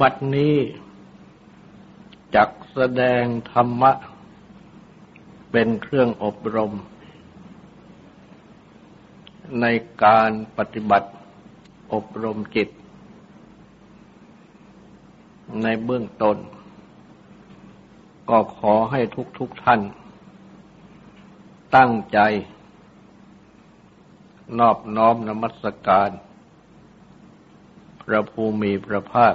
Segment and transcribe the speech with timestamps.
[0.00, 0.56] บัดนี้
[2.34, 3.92] จักแสดงธรรมะ
[5.50, 6.74] เป็นเครื่องอบรม
[9.60, 9.66] ใน
[10.04, 11.10] การปฏิบัติ
[11.92, 12.68] อบรมจิต
[15.62, 16.36] ในเบื้องต้น
[18.30, 19.80] ก็ขอให้ทุกทุกท่าน
[21.76, 22.18] ตั้งใจ
[24.58, 26.10] นอบน้อมนมัสการ
[28.02, 29.34] พระภูมิพระภาค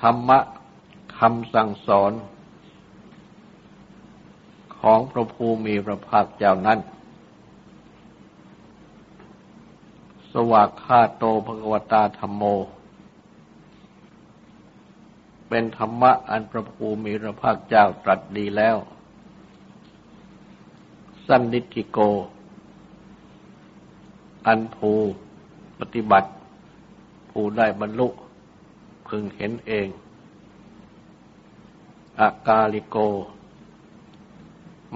[0.00, 0.38] ธรรมะ
[1.18, 2.12] คำสั่งสอน
[4.78, 6.78] ของพระภูมิพระภาคเจ้านั้น
[10.32, 12.42] สวากขาโตภกวตาธรรมโม
[15.48, 18.76] เป็นธรรมะอันพระภูมิพระภาคเจ้าตรัสดีแล้ว
[21.26, 21.98] สันนิติโก
[24.46, 24.92] อันภู
[25.80, 26.30] ปฏิบัติ
[27.30, 28.08] ผู้ได้บรรลุ
[29.06, 29.88] พึงเห็นเอง
[32.20, 32.96] อากาลิโก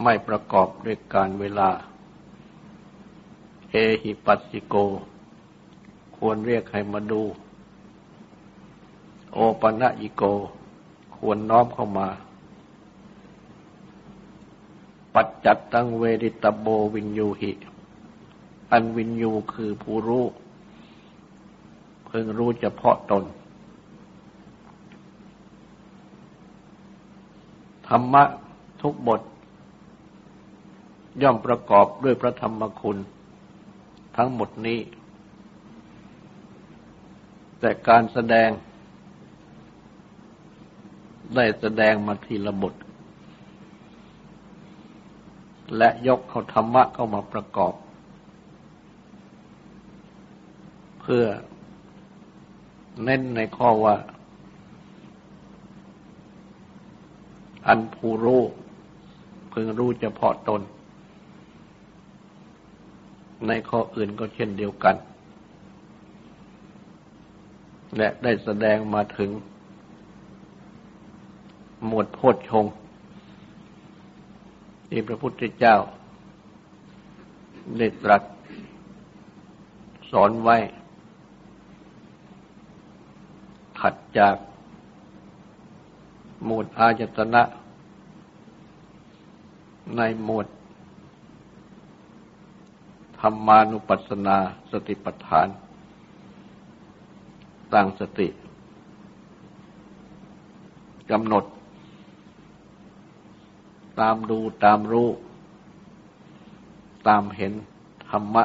[0.03, 1.71] ไม่ประกอบด้วยการเวลา
[3.71, 4.75] เอหิปัสสิโก
[6.17, 7.23] ควรเรียกให้มาดู
[9.33, 10.23] โอปะนะอิโก
[11.17, 12.09] ควรน้อมเข้ามา
[15.15, 17.53] ปัจจัตตังเวริตโบวินยูหิ
[18.73, 20.25] อันวินยูคือผู้รู้
[22.07, 23.25] เพิ่งรู้เฉพาะตน
[27.91, 28.25] ธรรมะ
[28.83, 29.21] ทุกบท
[31.23, 32.99] ย่อมประกอบด้วยพระธรรมคุณ
[34.17, 34.81] ทั้งหมดนี้
[37.61, 38.49] แต่การแสดง
[41.35, 42.75] ได้แสดงมาทีละบท
[45.77, 47.75] และยกเขาธรรมะเข้ามาประกอบ
[51.01, 51.25] เพื่อ
[53.05, 53.97] เน้นในข้อว่า
[57.67, 58.43] อันผู้รู้
[59.53, 60.61] พึงรู้เฉพาะตน
[63.47, 64.97] ในข้ออื่นก็เช่นเดียวกัน
[67.97, 69.31] และได้แสดงมาถึง
[71.87, 72.67] หมวดโพชฌง
[74.89, 75.77] ที่พระพุทธเจ้า
[77.79, 78.23] ได้ตรัส
[80.11, 80.57] สอนไว้
[83.81, 84.37] ขัดจาก
[86.45, 87.43] หมวดอายตนะ
[89.97, 90.47] ในหมวด
[93.21, 94.39] ธรรมานุปัสสนา
[94.71, 95.49] สติปัฏฐาน
[97.73, 98.29] ตั้งสติ
[101.11, 101.45] กำหนด
[104.01, 105.09] ตามดูตามรู้
[107.09, 107.53] ตามเห็น
[108.11, 108.45] ธรรมะ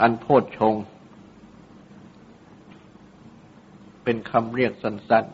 [0.00, 0.74] อันโพชฌง
[4.08, 5.24] เป็นคำเรียกสั้น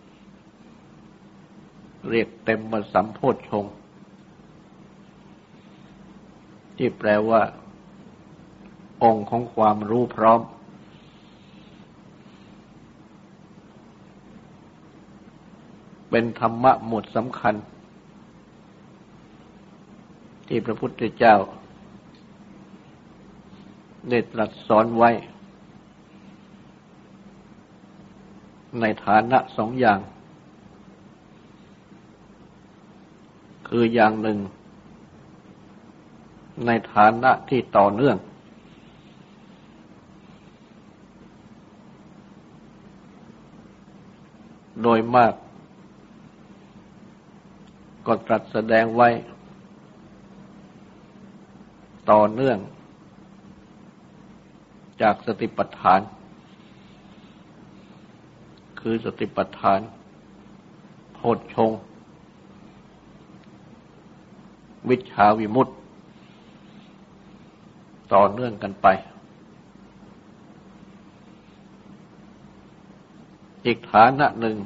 [0.00, 3.64] ๆ เรียกเต็มมาสัมโพชง
[6.76, 7.42] ที่แปลว่า
[9.02, 10.40] องค์ของความรู้พร้อม
[16.10, 17.54] เป็นธรรมะหมดสำคัญ
[20.48, 21.36] ที่พระพุทธเจ้า
[24.10, 25.10] ได้ตรัสสอนไว้
[28.80, 30.00] ในฐานะสองอย่าง
[33.68, 34.38] คืออย่างหนึ่ง
[36.66, 38.16] ในฐานะที่ต่อเนื่อง
[44.82, 45.34] โดยมาก
[48.06, 49.08] ก็ตรัสแสดงไว้
[52.10, 52.58] ต่อเนื่อง
[55.02, 56.00] จากสติปัฏฐาน
[58.86, 59.80] คือสติปัฏฐาน
[61.14, 61.70] โพชฌง
[64.90, 65.70] วิชาวิมุตต
[68.12, 68.86] ต่อเนื่องกันไป
[73.66, 74.56] อีกฐานะหนึ่ง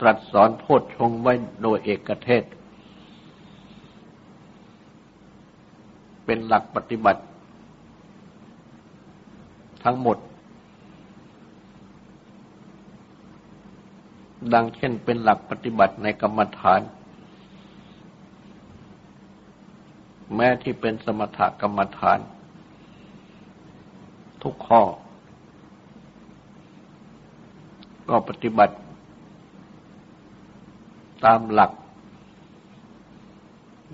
[0.00, 1.32] ตรัสสอนโพชฌงไว้
[1.62, 2.44] โดยเอกเทศ
[6.24, 7.22] เป็นหลักปฏิบัติ
[9.84, 10.18] ทั้งหมด
[14.54, 16.80] ดังเช่นเป็นหลักปฏิบัติในกรรมฐาน
[20.34, 22.18] แม้ที่เป็นสมถกรรมฐาน
[24.42, 24.82] ทุกข้อ
[28.08, 28.76] ก็ปฏิบัติ
[31.24, 31.72] ตามหลัก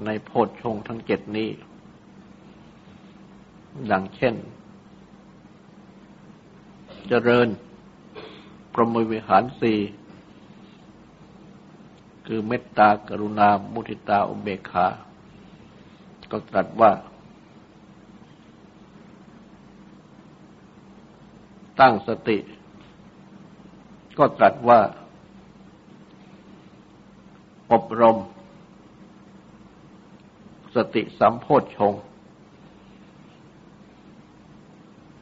[0.04, 1.48] ในโพชฌงทั้งเจ็ดนี้
[3.90, 4.34] ดังเช่น
[7.08, 7.48] เจริญ
[8.72, 9.78] พรหมวิหารสี่
[12.30, 14.86] คือเมตตากรุณา มุทิตาอุเบกขา
[16.30, 16.92] ก็ตรัสว่า
[21.80, 22.38] ตั้งสติ
[24.18, 24.80] ก็ตรัสว่า
[27.72, 28.16] อบรม
[30.74, 31.94] สติสัมโพชฌง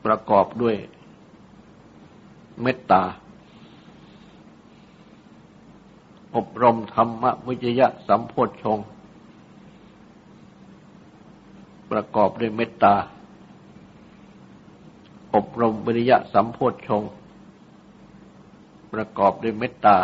[0.05, 0.77] ประกอบด้วย
[2.63, 3.03] เมตตา
[6.35, 8.79] อบรมธรรมวิจยะสัมโพชง
[11.91, 12.95] ประกอบด้วยเมตตา
[15.35, 16.59] อบรมวิริยะสัมโพ
[16.89, 17.03] ชง
[18.93, 19.97] ประกอบด้วยเมตตา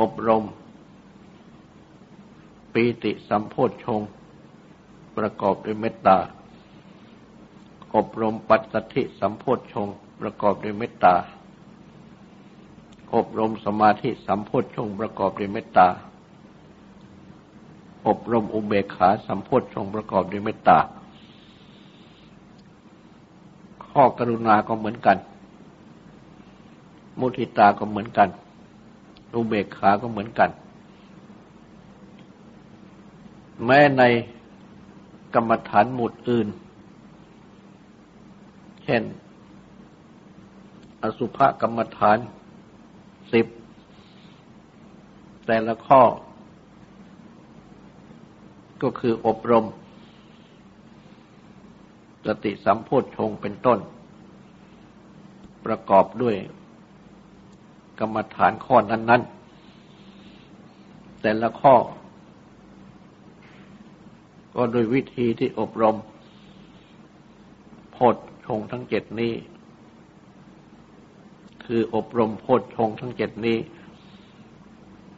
[0.00, 0.44] อบรม
[2.72, 4.00] ปีติสัมโพชง
[5.16, 6.18] ประกอบด้วยเมตตา
[7.96, 9.88] อบรมปัจสัทธิสัมโพชฌง
[10.20, 11.14] ประกอบด้วยเมตตา
[13.14, 15.88] อบรมสมาธิสัมโพชฌงประกอบด้วยเมตตา
[18.06, 20.78] อบรมอุเบกขาสัมโพชฌงประกอบด้วยเมตตา
[23.88, 25.16] ข้อกรุณาก็เหมือนกัน
[27.18, 28.28] มุทิตาก็เหมือนกัน
[29.34, 30.50] อุเบกขาก็เหมือนกัน
[33.64, 34.02] แม้ใน
[35.34, 36.48] กรรมฐานหมุดอื่น
[38.84, 39.02] เช่น
[41.02, 42.18] อสุภกรรมฐาน
[43.32, 43.46] สิบ
[45.46, 46.02] แต่ละข้อ
[48.82, 49.64] ก็คืออบรม
[52.26, 53.78] สติสัมโพธชงเป็นต้น
[55.64, 56.36] ประกอบด้วย
[57.98, 59.22] กรรมฐานข้อนั้น
[60.46, 61.74] ๆ แต่ละข้อ
[64.54, 65.96] ก็โดยวิธีที่อบรม
[67.92, 69.32] โพธชงทั้งเจ็ดนี้
[71.66, 73.58] คืออบรมโพชฌงทั้งเจ็ดนี้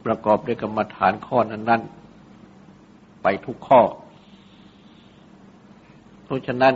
[0.05, 1.81] ประกอบด้วยกรรมฐานข้อนั้น
[2.51, 3.81] ๆ ไปทุกข้อ
[6.23, 6.75] เพราะฉะนั้น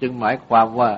[0.00, 0.90] จึงหมายความว่า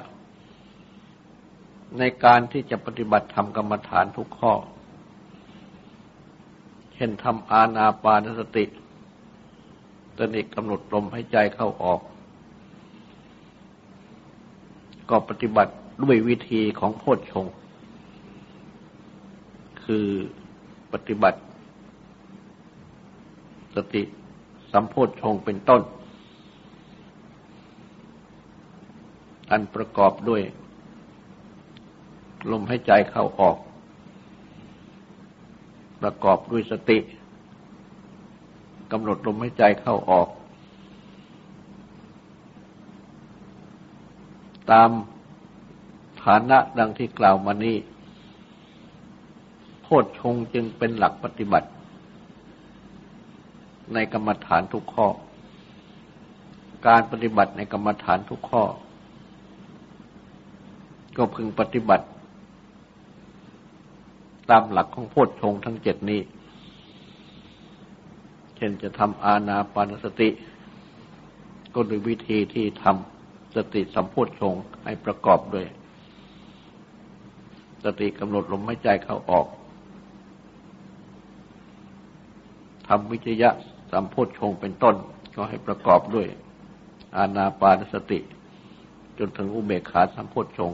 [1.99, 4.53] ในการที่จะปฏิบัติธรรมกรรมฐานทุกข้อ
[6.95, 8.65] เช่นทำอาณาปานสติ
[10.17, 12.01] ตนิกกำหนดลมให้ใจเข้าออก
[15.11, 15.73] ก็ปฏิบัติ
[16.03, 17.47] ด้วยวิธีของโพชฌง
[19.85, 20.07] คือ
[20.93, 21.41] ปฏิบัติ
[23.75, 24.03] สติ
[24.73, 25.83] สัมโพชฌงเป็นต้น
[29.51, 30.43] อันประกอบด้วย
[32.51, 33.57] ลมให้ใจเข้าออก
[36.01, 36.99] ประกอบด้วยสติ
[38.93, 40.29] กำหนดลมให้ใจเข้าออก
[44.71, 44.91] ตาม
[46.23, 47.77] ฐานะดังที่กล่าวมานี้
[49.83, 51.69] โพชฌงจึงเป็นหลักปฏิบัติ
[53.95, 55.07] ในกรรมฐานทุกข้อ
[56.87, 58.63] การปฏิบัติในกรรมฐานทุกข้อ
[61.17, 62.07] ก็พึงปฏิบัติ
[64.51, 66.21] ตามหลักของโพชฌงทั้งเจ็ดนี้
[68.57, 70.29] เช่นจะทำอาณาปานสติ
[71.75, 75.67] ก็โดยวิธีที่ทำสติสัมโพธชงให้ประกอบด้วย
[77.85, 79.47] สติกำหนดลมหายใจเข้าออก
[82.89, 83.51] ทำวิจยะ
[83.93, 84.97] สัมโพธชงเป็นต้น
[85.37, 86.27] ก็ให้ประกอบด้วย
[87.17, 88.19] อาณาปานสติ
[89.19, 90.71] จนถึงอุเบกขาสัมโพธชง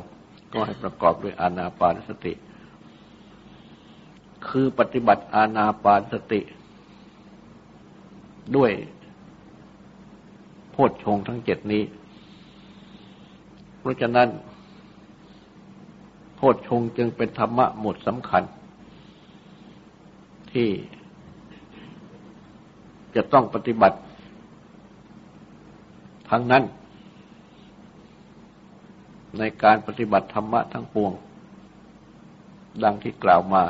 [0.53, 2.33] ก็ให้ประกอบด้วยอาณาปานสติ
[4.49, 6.41] คือปฏิบัติอาณาปานสติ
[8.57, 8.73] ด้วย
[10.71, 11.83] โพธชงทั้งเจ็ดนี้
[13.81, 14.29] เพราะฉะนั้น
[16.47, 18.43] โพชฌงจึงเป็นธรรมะหมดสำคัญ
[20.53, 20.69] ที่
[23.15, 23.99] จะต้องปฏิบัติ
[26.31, 26.65] ทั้งนั้น
[29.39, 31.13] ในการปฏิบัติธรรมะทั้งปวง
[32.83, 33.63] ดังที่กล่าวมา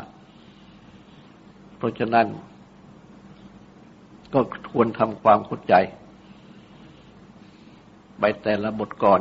[1.77, 2.27] เพราะฉะนั้น
[4.33, 4.41] ก็
[4.73, 5.75] ควรทำความเข้าใจ
[8.19, 9.17] ไปแต่ละบทก่อ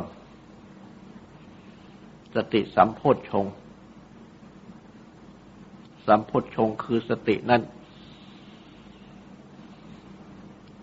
[2.34, 3.46] สติสัมโพธชง
[6.06, 7.62] สัมโพธชงคือสตินั่น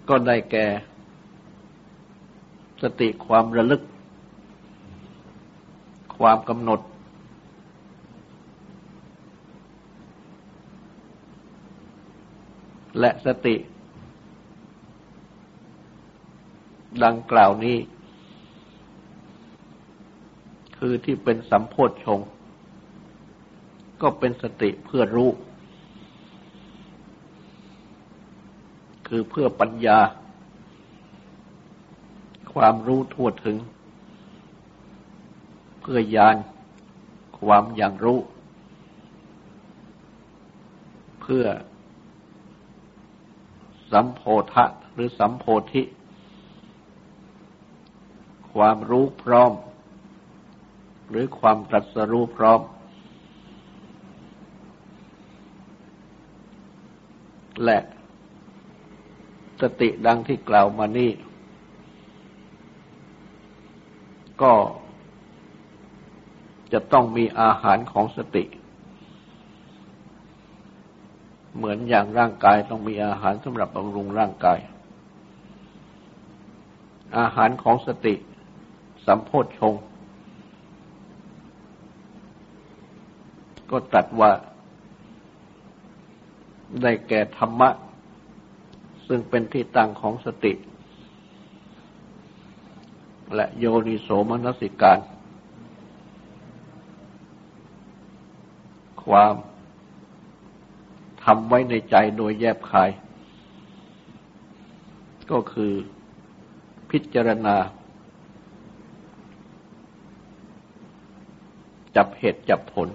[0.10, 0.66] ก็ได้แก่
[2.82, 3.82] สติความระลึก
[6.18, 6.80] ความกำหนด
[13.00, 13.56] และสติ
[17.04, 17.78] ดังกล่าวนี้
[20.86, 22.20] คือที่เป็นสัมโพธชง
[24.02, 25.30] ก็เป็นสติเพื่อรู้
[29.08, 30.00] คือเพื่อปัญญา
[32.54, 33.58] ความรู้ทั่วถึง
[35.82, 36.36] เพื่อยาน
[37.40, 38.20] ความอย่างรู้
[41.22, 41.46] เพื่อ
[43.92, 44.22] สัมโพ
[44.54, 45.84] ธะหรือสัมโพธิ
[48.54, 49.54] ความรู้พร้อม
[51.14, 52.62] หรือความตรัสรู้พร้อม
[57.64, 57.80] และ
[59.62, 61.12] สติดังที่กล่าวมานี้
[64.42, 64.54] ก็
[66.74, 68.44] จะต้องมีอาหารของสติ
[71.56, 74.60] เหมือนอย่างร่างกายต้องมีอาหารสำหรับบำรุงร่างกาย
[77.20, 78.16] อาหารของสติ
[79.06, 79.74] สัมโพธชง
[83.74, 84.32] ก็ตรัสว่า
[86.82, 87.70] ได้แก่ธรรมะ
[89.08, 90.54] ซึ่งเป็นที่ตั้งของสติ
[93.36, 95.00] และโยนิโสมนสิการ
[99.04, 99.36] ความ
[101.24, 102.90] ทำไว้ในใจโดยแยบคาย
[105.32, 105.74] ก็คือ
[106.90, 107.56] พิจารณา
[111.96, 112.90] จับเหตุจับผล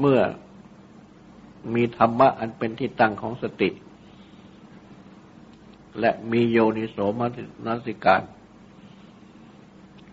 [0.00, 0.20] เมื่อ
[1.74, 3.70] มีธรรมะอันเป็นที่ตั้งของสติ
[6.00, 7.20] และมีโยนิโสม
[7.66, 8.22] นสิการ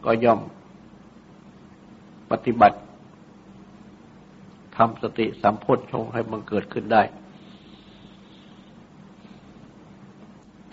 [0.06, 0.40] ก็ย่อม
[2.32, 2.78] ปฏิบัติ
[4.78, 7.04] ทำสติสัมโพธชงให้มันเกิดขึ้นได้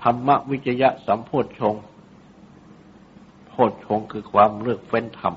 [0.03, 1.75] ธรรมวิจยะสัมโพธชง
[3.49, 5.35] โพธชงคือความเลือกเฟ้นธรรม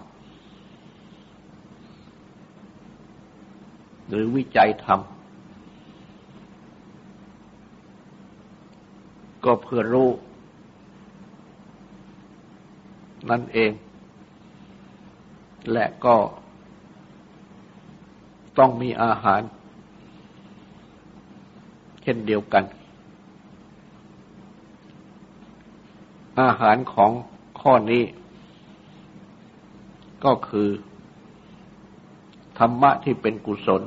[4.12, 5.00] หรือวิจัยธรรม
[9.46, 10.10] ก็เพื่อรู้
[13.30, 13.72] นั่นเอง
[15.72, 16.16] และก็
[18.58, 19.42] ต้องมีอาหาร
[22.02, 22.64] เช่นเดียวกัน
[26.42, 27.12] อาหารของ
[27.60, 28.04] ข้อนี้
[30.26, 30.70] ก็คือ
[32.58, 33.82] ธรรมะที่เป็นกุศล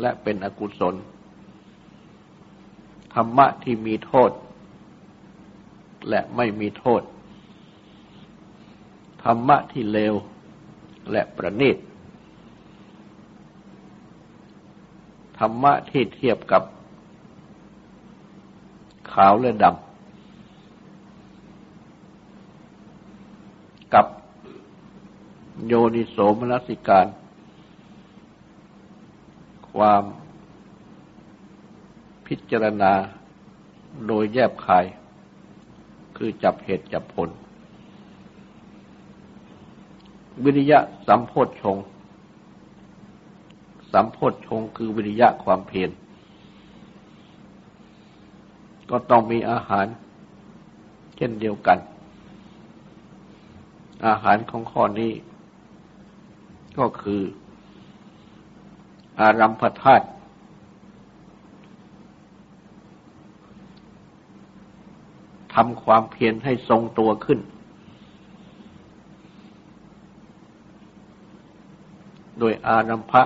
[0.00, 0.94] และเป็นอกุศล
[3.14, 4.30] ธรรมะที่มีโทษ
[6.08, 7.02] และไม่มีโทษ
[9.24, 10.14] ธรรมะที่เลว
[11.12, 11.76] และประณีต
[15.38, 16.62] ธรรมะที่เทียบกับ
[19.12, 19.86] ขาวและดำ
[23.94, 24.06] กับ
[25.66, 27.06] โยนิโสมนสิการ
[29.76, 30.02] ความ
[32.26, 32.92] พิจารณา
[34.06, 34.84] โดยแยบคาย
[36.16, 37.28] คือจับเหตุจับผล
[40.44, 41.76] วิริยะสัมโพธชง
[43.92, 45.90] สัมโพธชงคือวิริยะความเพียร
[48.90, 49.86] ก็ต้องมีอาหาร
[51.16, 51.78] เช่นเดียวกัน
[54.06, 55.12] อาหารของข้อนี้
[56.78, 57.20] ก็คือ
[59.20, 60.06] อารัมพธาตุ
[65.54, 67.40] ทำความเพียรให้ทรงตัวขึ้น
[72.38, 73.22] โดยอารัมภะ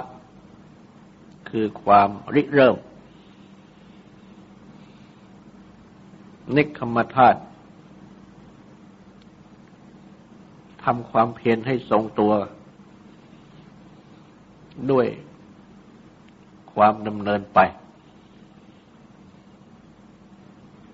[1.48, 2.76] คือความริเริ่ม
[6.56, 7.40] นิคมธาตุ
[10.84, 12.32] ทำความเพียรให้ทรงตัว
[14.90, 15.06] ด้วย
[16.76, 17.58] ความดำเนินไป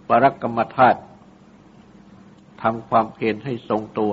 [0.08, 1.00] ปรักกรรมธาตุ
[2.62, 4.12] ทำความเพียรให้ทรงตัว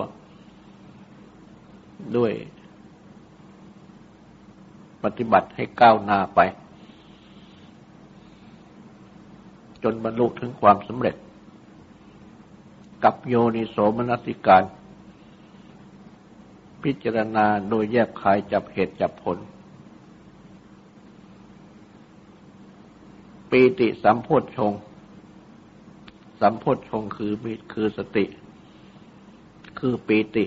[2.17, 2.33] ด้วย
[5.03, 6.39] ปฏิบัติให้ก้าวหน้าไป
[9.83, 11.15] จนบรรลุถึงความสำเร็จ
[13.03, 14.63] กับโยนิโสมนสิการ
[16.83, 19.37] พิจารณาโดยแยบคายจับเหตุจับผล
[23.53, 24.73] ปีติสัมโพธชง
[26.41, 28.25] สัมโพธชงคือมีคือสติ
[29.79, 30.45] คือปีติ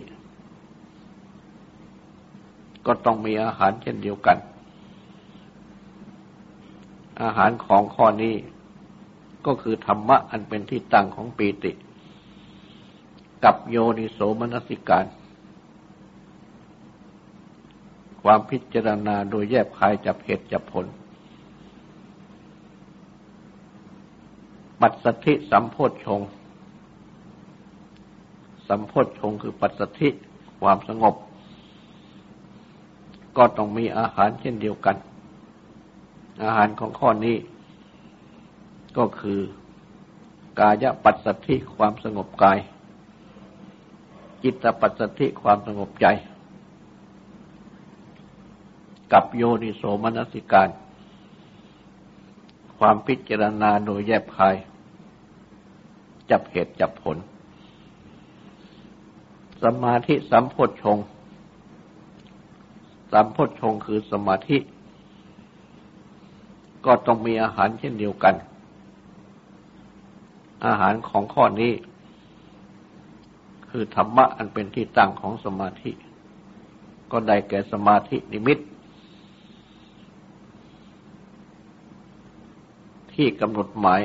[2.86, 4.38] ก็ต้องมีอาหารเช่นเดียวกัน
[7.22, 8.34] อาหารของข้อนี้
[9.46, 11.72] ก็คือธรรมะอันเป็นที่ตั้งของปีติ
[13.44, 15.06] กับโยนิโสมนสิการ
[18.22, 20.86] ความพิจารณาโดยแยบคายจับเหตุจับผล
[24.80, 26.20] ปัสสธิสัมโพธชง
[28.68, 30.08] สัมโพธชงคือปัสสธิ
[30.62, 31.14] ความสงบ
[33.36, 34.96] ก็ต้องมีอาหารเช่นเดียวกัน
[36.44, 37.36] อาหารของข้อนี้
[38.96, 39.40] ก็คือ
[40.60, 42.58] กายปัสสธิความสงบกาย
[44.42, 46.06] จิตปัสสธิความสงบใจ
[49.12, 50.68] กับโยนิโสมนสิการ
[52.78, 54.56] ความพิจารณาโดยแยบคาย
[56.30, 57.16] จับเหตุจับผล
[59.62, 60.98] สมาธิสัมโพชง
[63.12, 64.58] สามพชงคือสมาธิ
[66.86, 68.34] ก็ต้องมีอาหารเช่นเดียวกัน
[70.66, 71.72] อาหารของข้อนี้
[73.70, 75.90] คือธรรมะอันเป็นที่ตั้งของสมาธิ
[77.12, 78.58] ก็ได้แก่สมาธินิมิต
[83.16, 84.00] ที่กำหนดหมาย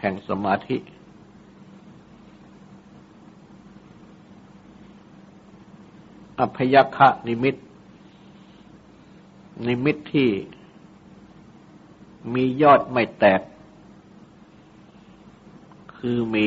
[0.00, 0.76] แห่งสมาธิ
[6.38, 7.56] อภยัคคะนิมิต
[9.66, 10.28] นิมิตที่
[12.34, 13.40] มียอดไม่แตก
[15.96, 16.46] คือมี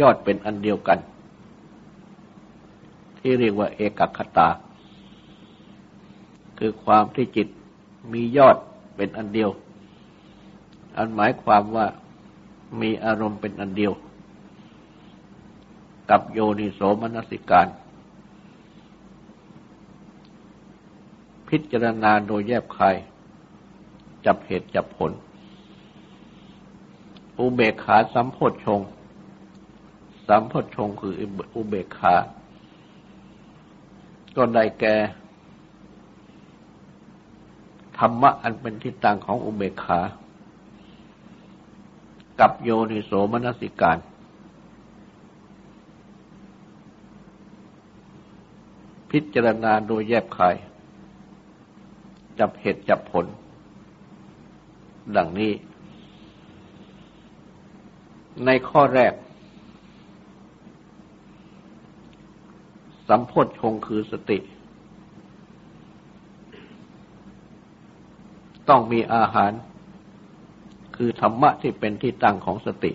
[0.00, 0.98] ยอดเป็นอันเดียวกัน
[3.18, 4.48] ที่เรียกว่า เอกคตา
[6.58, 7.48] คือความที่จิต
[8.12, 8.56] มียอด
[8.96, 9.50] เป็นอันเดียว
[11.00, 11.86] อันหมายความว่า
[12.80, 13.92] มีอารมณ์เป็นอันเดียว
[16.10, 17.66] กับโยนิโสมนสิการ
[21.48, 22.96] พิจารณาโดยแยบคาย
[24.24, 25.12] จับเหตุจับผล
[27.38, 28.80] อุเบกขาสัมโพชง
[30.26, 31.14] สัมโพชงคือ
[31.54, 32.14] อุเบกขา
[34.36, 34.94] ก็ได้แก่
[37.98, 40.00] ธรรมะอันเป็นที่ตั้งของอุเบกขา
[42.40, 43.98] กับโยนิโสมนสิการ
[49.10, 50.54] พิจารณาโดยแยบคาย
[52.38, 53.26] จับเหตุจับผล
[55.16, 55.52] ดังนี้
[58.44, 59.12] ในข้อแรก
[63.08, 64.38] สัมโพธชงคือสติ
[68.68, 69.52] ต้องมีอาหาร
[71.02, 72.92] คือธรรมะที่เป็นที่ตั้งของสติ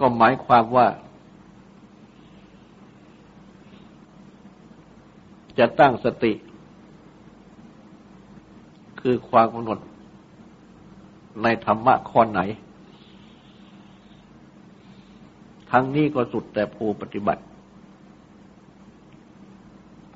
[0.00, 0.86] ก็หมายความว่า
[5.58, 6.32] จะตั้งสติ
[9.00, 9.78] คือความกำหนด
[11.42, 12.40] ในธรรมะข้อไหน
[15.70, 17.42] ทั้งนี้ก็สุดแต่ผู้ปฏิบัติ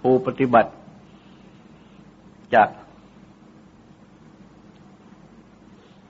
[0.00, 0.70] ผู้ปฏิบัติ
[2.54, 2.64] จะ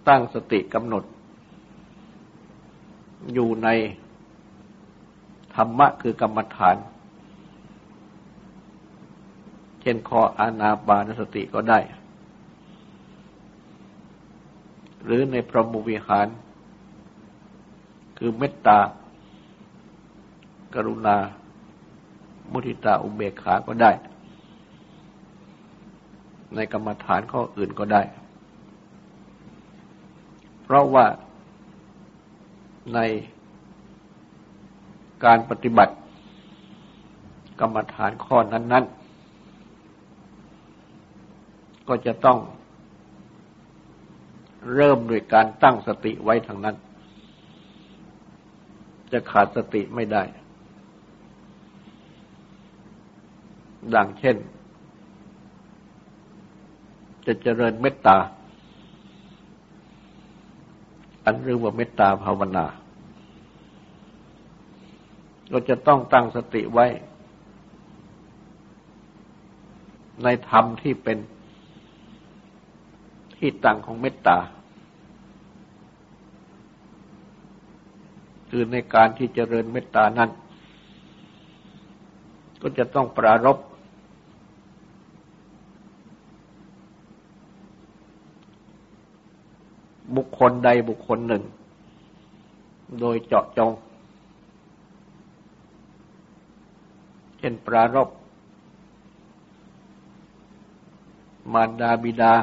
[0.09, 1.05] ตั้งสติกำหนด
[3.35, 3.69] อยู่ใน
[5.55, 6.77] ธรรมะคือกรรมฐาน
[9.81, 11.79] เช่นข้ออานาปานสติก็ได้
[15.05, 16.27] หรือในพรหมวิหาร
[18.19, 18.79] คือเมตตา
[20.75, 21.17] กรุณา
[22.53, 23.91] มุทิตาอุเบกขาก็ได้
[26.55, 28.03] ในกรรมฐานข้ออื่นก็ได้
[30.71, 31.07] เพราะว่า
[32.95, 32.99] ใน
[35.25, 35.95] การปฏิบัติ
[37.61, 38.85] กรรมฐานข้อนั้น
[41.01, 42.39] ๆ ก็จะต้อง
[44.75, 46.77] เริ่มด้วยการตั้งสติไว้ทางนั้น
[49.13, 50.23] จะขาดสติไม่ได้
[53.95, 54.37] ดังเช่น
[57.27, 58.19] จะเจริญเมตตา
[61.29, 62.67] อันเรียกว่าเมตตาภาวนา
[65.53, 66.87] ก็จะต้องตั้งสติไว้
[70.23, 71.19] ในธรรมที่เป็น
[73.37, 74.39] ที่ตั้งของเมตตา
[78.51, 80.31] คือในการที่เจริญเมตตานั้น
[82.63, 83.59] ก็จะต้องปรารบ
[90.17, 91.43] บุคคลใดบุคคลหนึ่ง
[93.01, 93.73] โดยเจาะจง
[97.39, 98.09] เช่นปรารบ
[101.53, 102.35] มารดาบิดา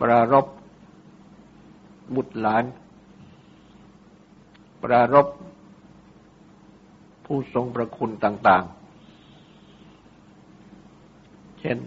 [0.00, 0.46] ปรารบ
[2.14, 2.64] บุตรหลาน
[4.82, 5.26] ปรารบ
[7.24, 8.64] ผู้ทรงประคุณต่าง
[10.70, 11.78] ๆ เช่น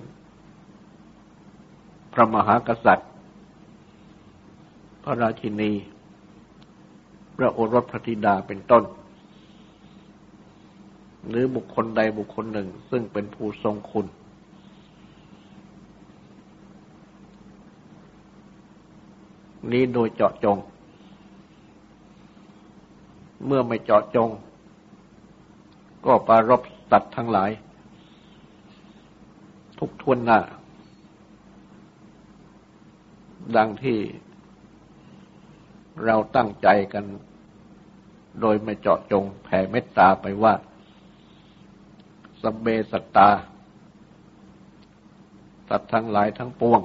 [2.13, 3.12] พระมหากษัตริย์
[5.04, 5.72] พระราชินี
[7.38, 8.84] พระโอรสพระธิดาเป็นต้น
[11.30, 14.06] หรือบุคคลใดบุคคลหนึ่งซึ่งเป็นผู้ทรงคุณ
[19.72, 20.58] นี้โดยเจาะจง
[23.46, 24.30] เมื่อไม่เจาะจง
[26.06, 26.62] ก็ปารบ
[26.92, 27.52] สัตว์ทั้งหลาย
[29.80, 30.39] ทุกทวนหน้า
[33.56, 33.98] ดังที่
[36.06, 37.06] เราตั้งใจกัน
[38.41, 40.53] โดยไม่เจาะจงแผ่เมตตาไปว่า
[42.41, 43.29] สเบสตา
[45.69, 46.82] สัตว์ทั้งหลายทั้งปวง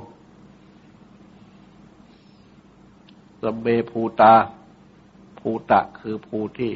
[3.42, 4.35] สเบภูตา
[5.40, 6.73] ภูตะคือภูที่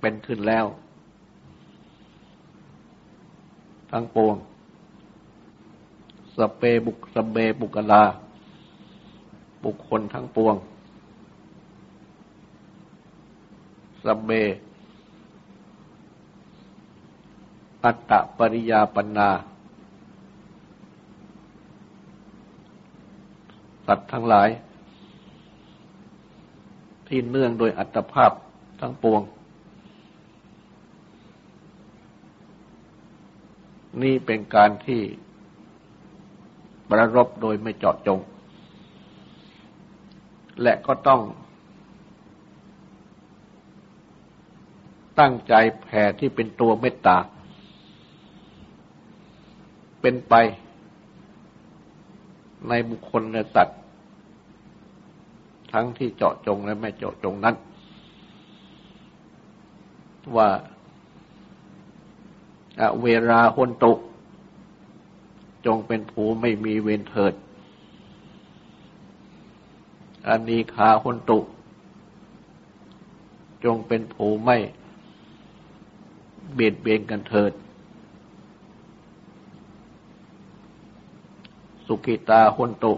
[0.00, 0.66] เป็นขึ้นแล้ว
[3.90, 4.36] ทั้งปวง
[6.36, 8.04] สเปบุกสเบบุกลา
[9.64, 10.54] บุคคลทั้งปวง
[14.04, 14.30] สเบ
[17.84, 19.30] อัตตปริยาปนา
[23.86, 24.48] สัตว์ทั้งหลาย
[27.08, 28.30] ที่เนื่องโดยอัตภาพ
[28.80, 29.22] ทั้งปวง
[34.02, 35.02] นี่เป็นการที่
[36.88, 38.18] ประรบโดยไม่เจาะจง
[40.62, 41.20] และก็ต้อง
[45.20, 47.18] ตั้งใจแผ่ที่เป็นตัวเมตตา
[50.00, 50.34] เป็นไป
[52.68, 53.80] ในบุคคลและสัตว์
[55.72, 57.56] ทั้งที่เจาะจงและไม่เจาะจงนั้น
[60.36, 60.48] ว่า
[63.02, 63.92] เวลาหนตุ
[65.66, 67.34] จงเป็นผู้ไม่มีเวรเถิด
[70.28, 71.38] อันนีคาหุนตุ
[73.64, 74.56] จงเป็นผู้ไม่
[76.54, 77.52] เบียดเบียนกันเถิด
[81.86, 82.94] สุกิตาหุนตุ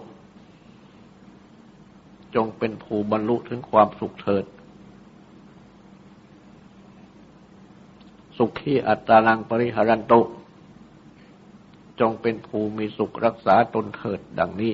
[2.35, 4.45] จงเป็นผู้บรรลุถึงความสุขเถิด
[8.37, 10.21] สุขีอัตตาลังปริหารันตุ
[12.01, 14.73] จงเป็นผู้มีสุขรักษาตนเถิดดังนี้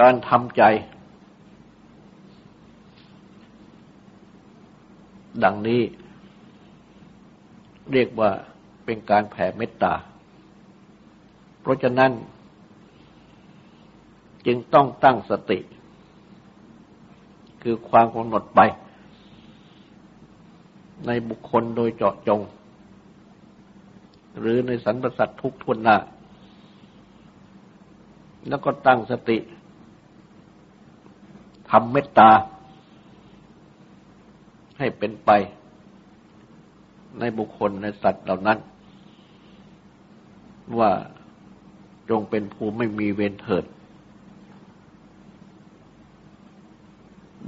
[0.00, 0.62] การทำใจ
[5.44, 5.82] ดังนี้
[7.92, 8.30] เรียกว่า
[8.84, 9.94] เป็นการแผ่เมตตา
[11.60, 12.12] เพราะฉะนั้น
[14.46, 15.58] จึงต้องตั้งสติ
[17.62, 18.60] คือความกำหนดไป
[21.06, 22.40] ในบุคคลโดยเจาะจง
[24.38, 25.96] หรือในสรรพสัตว์ทุกทวนหน้า
[28.48, 29.38] แล้วก็ตั้งสติ
[31.70, 32.30] ทำเมตตา
[34.78, 35.30] ให้เป็นไป
[37.18, 38.58] ในบุคคลในสัตว์เหล่านั้น
[40.78, 40.90] ว่า
[42.10, 43.64] จงเป็นผู้ไม่มีเวรเถิด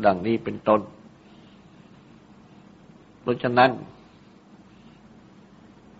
[0.05, 0.81] ดังนี้เป็นต้น
[3.21, 3.71] เพราะฉะนั้น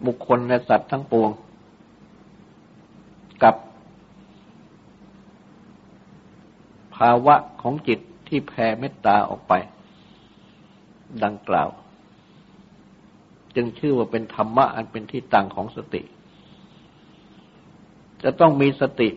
[0.07, 1.31] บุคคลและสัตว์ทั้งปวง
[3.43, 3.55] กับ
[6.97, 9.53] ภาวะของจิต ที่แผ่เมตตาออกไป
[11.25, 11.69] ดังกล่าว
[13.57, 16.03] จึงชื่อว่าเป็นธรรมะอันเป็นที่ตั้งของสติ
[18.23, 19.09] จะต้องมีสติ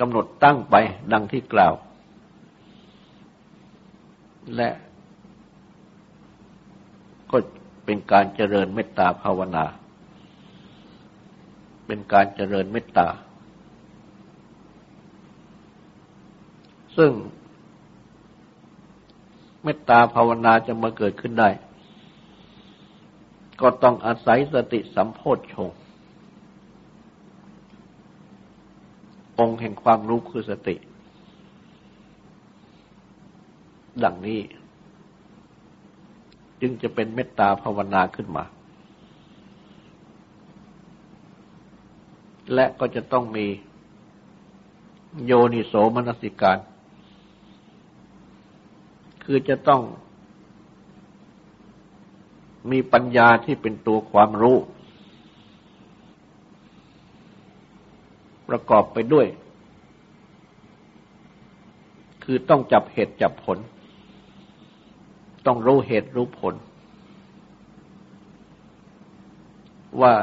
[0.00, 0.74] กำหนดตั้งไป
[1.12, 1.74] ดังที่กล่าว
[4.56, 4.70] และ
[7.30, 7.36] ก็
[7.84, 9.64] เป็นการเจริญเมตตาภาวนา
[11.86, 13.08] เป็นการเจริญเมตตา
[16.96, 17.12] ซึ่ง
[19.68, 21.48] เมตตาภาวนาจะมาเกิดขึ้นได้
[23.60, 25.70] ก็ต้องอาศัยสติสัมโพธชง
[29.38, 30.76] องค์แห่งความรู้คือสติ
[34.04, 34.40] ดังนี้
[36.60, 38.44] จึงจะเป็นเมตตาภาวนาขึ้นมา
[42.54, 43.46] และก็จะต้องมี
[45.24, 46.58] โยนิโสมนสิการ
[49.28, 49.82] คือจะต้อง
[52.70, 54.56] มีปัญญาที่เป็นตัวความรู้
[58.48, 59.26] ประกอบไปด้วย
[62.24, 63.58] คือต้องจับเหตุจับผล
[65.46, 66.54] ต้องรู้เหตุรู้ผล
[70.00, 70.14] ว่า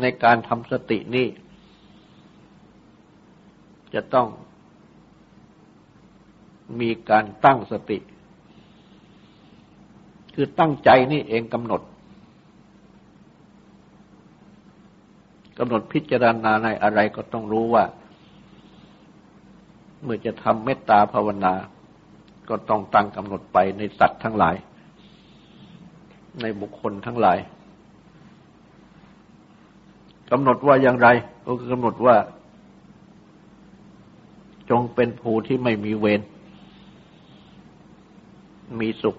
[0.00, 1.26] ในการทำสตินี้
[3.94, 4.28] จะต้อง
[6.80, 7.98] มีการตั้งสติ
[10.34, 11.82] คือตั้งใจนี่เองกำหนด
[15.58, 17.84] กำหนดพิจารณาในอะไรก็ต้องรู้ว่า
[20.02, 21.54] เมื่อจะทำเมตตาภาวนา
[22.48, 24.56] ก็ต้องตั้งกำหนดไปในสัตว์ทั้งหลาย
[26.40, 27.38] ในบุคคลทั้งหลาย
[30.30, 31.08] กำหนดว่าอย่างไร
[31.46, 32.16] ก็คือกำหนดว่า
[34.70, 36.20] จงเป็นผู้ที่ไม่มีเวร
[38.78, 39.16] มีสุข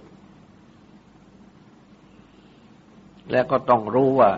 [3.31, 4.31] และก็ต้องรู้ว่า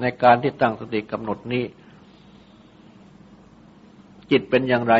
[0.00, 1.64] ในการที่ตั้งสติกำหนดนี้
[4.30, 4.94] จิตเป็นอย่างไร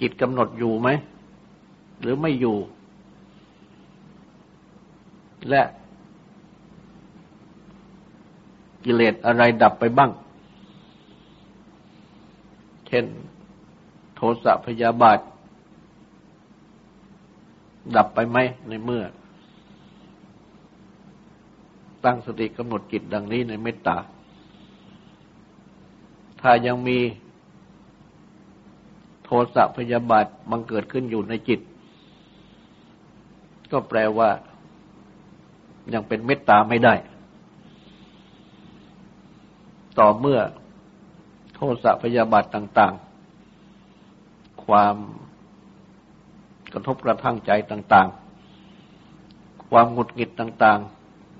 [0.00, 0.88] จิตกำหนดอยู่ไหม
[2.00, 2.56] หรือไม่อยู่
[5.50, 5.62] และ
[8.84, 10.10] กิเลสอะไรดับไปบ้าง
[12.86, 13.04] เช่น
[14.44, 15.18] สะพยาบาท
[17.96, 19.02] ดับไปไหมในเมื่อ
[22.04, 23.96] ตั้งสติกำหนดจิตดังนี้ในเมตตา
[26.40, 26.98] ถ้ายังมี
[29.24, 31.60] โทสะพยาบาทบังเกิดขึ้นอยู่ในจิต
[33.70, 34.30] ก็แปลว่า
[35.94, 36.94] ยังเป็นเมตตาไม่ได้
[39.98, 40.38] ต่อเมื่อ
[41.54, 43.11] โทสะพยาบาทต่าง ๆ
[44.66, 44.96] ความ
[46.72, 48.08] กระทบกระทั่งใจต่าง
[48.88, 50.78] ๆ ความหงุดหงิดต่าง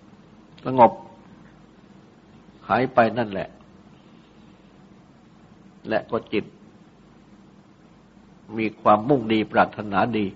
[0.02, 0.92] ๆ สงบ
[2.68, 3.48] หายไปนั่นแหละ
[5.88, 6.44] และก็จิต
[8.58, 10.26] มีความมุ่งดีปรารถนาดี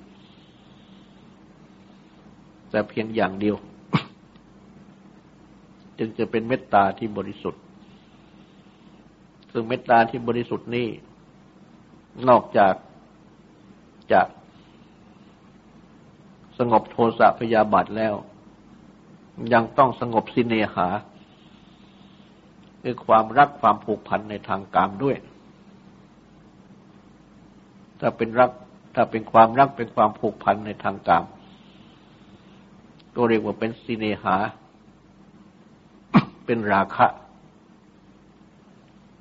[2.70, 3.56] แต่เพียงอย่างเดียว
[5.98, 7.62] จึงจะเป็นเมตตาที่บริสุทธิ์
[9.52, 10.88] ซึ่งเมตตาที่บริสุทธิ์นี้
[12.28, 12.74] นอกจาก
[14.12, 14.22] จะ
[16.58, 18.14] สงบโทสะพยาบาทแล้ว
[19.52, 20.88] ยังต้องสงบสิเนหา
[22.82, 25.16] คือความรักความผูกพันในทางกามด้วย
[28.00, 28.50] ถ้าเป็นรัก
[28.94, 31.24] ถ้าเป็นความรักเป็นความผูกพันในทางกาม
[33.16, 34.36] ก็เรียกว่าเป็นสิเนหา
[36.44, 37.06] เป็นราคะ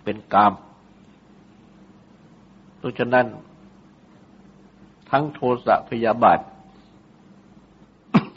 [0.04, 0.54] เป็นกาม
[2.86, 3.26] ราะฉะนั้น
[5.10, 6.40] ทั้งโทสะพยาบาท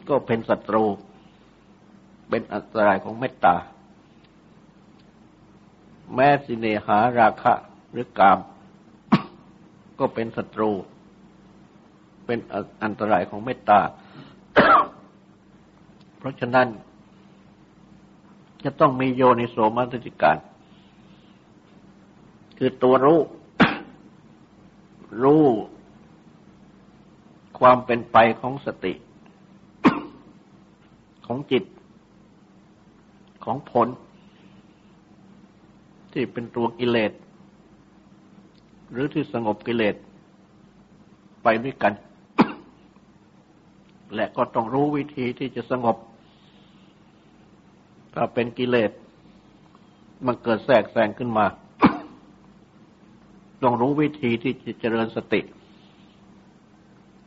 [0.09, 0.85] ก็เป็นศัตรู
[2.29, 3.57] เป็นอันตรายของเมตตา
[6.15, 7.55] แม้สิเนหาราคะ
[7.93, 8.39] หรือกาม
[9.99, 10.71] ก็เป็นศัตรู
[12.27, 12.39] เป็น
[12.83, 13.81] อันตรายของเมตตา
[16.19, 16.69] เพราะฉะนั้น
[18.65, 20.39] จะต้องมีโยนิโสมัสจิการ
[22.59, 23.21] คือตัวรู้
[25.23, 25.45] รู้
[27.59, 28.93] ความเป็นไปของสติ
[31.27, 31.65] ของจิต
[33.45, 33.89] ของผล
[36.13, 37.13] ที่เป็นตัวกิเลส
[38.91, 39.95] หรือที่สงบกิเลส
[41.43, 41.93] ไปด้วยกัน
[44.15, 45.97] และก็ต้องรู้วิธีที่จะสงบ
[48.15, 48.91] ถ้าเป็นกิเลส
[50.27, 51.47] มันเกิดแทรกแซงขึ้นมา
[53.63, 55.41] ต้องรู้วิธีที่จะเจริญสติ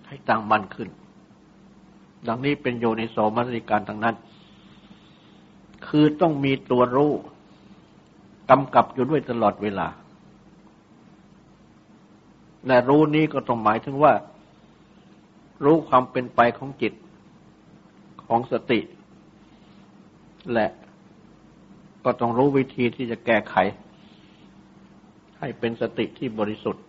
[0.07, 0.89] ให้ตั้งมั่นขึ้น
[2.27, 4.15] ดังนี้เป็นโยนิโสมนสิการทั้งนั้น
[5.87, 7.11] คือต้องมีตัวรู้
[8.49, 9.87] กำกับอยู่ด้วยตลอดเวลา
[12.65, 14.13] แต่รู้นี้ก็ต้องหมายถึงว่า
[15.65, 16.93] รู้ความเป็นไปของจิต
[18.25, 18.79] ของสติ
[20.53, 20.67] และ
[22.03, 23.55] ก็ต้องรู้วิธีที่จะแก้ไข
[25.41, 26.83] ให้เป็นสติที่บริสุทธิ์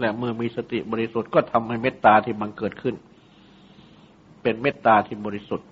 [0.00, 2.94] และเมื่อมีสติบริสุทธิ์ก็ทำให้เมตตาที่มันเกิดขึ้น
[4.42, 5.68] เป็นเมตตาที่บริสุทธิ์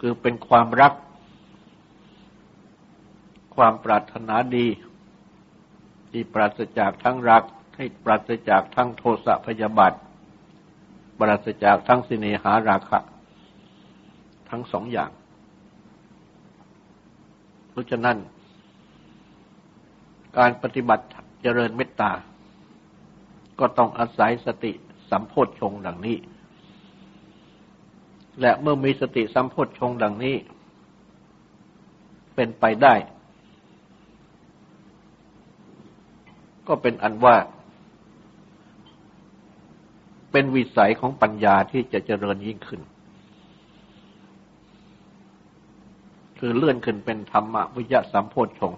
[0.00, 0.92] คือเป็นความรัก
[3.56, 4.66] ความปรารถนาดี
[6.10, 7.42] ที่ปราศจากทั้งรัก
[7.76, 9.92] ให้ปราศจากทั้งโทสะพยาบาท
[11.18, 12.98] ปราศจากทั้งสิเนหาราคะ
[14.50, 15.10] ทั้งสองอย่าง
[17.74, 18.16] เพราะฉะนั้น
[20.38, 21.04] การปฏิบัติ
[21.42, 22.12] เจริญเมตตา
[23.60, 24.72] ก็ต้องอาศัยสติ
[25.10, 26.16] สัมโพธชงดังนี้
[28.40, 30.36] และเมื่อมีสติสัมโพธชงดังนี้
[32.34, 32.94] เป็นไปได้
[36.68, 37.36] ก็เป็นอันว่า
[40.32, 42.80] เป็นวิสัยของปัญญาที่จะเจริญยิ่งขึ้น
[46.38, 48.72] คือเลื่อนขึ้นเป็นธรรมวิยะสัมโพธชง